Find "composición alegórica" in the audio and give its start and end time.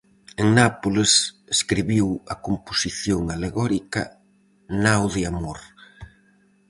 2.47-4.01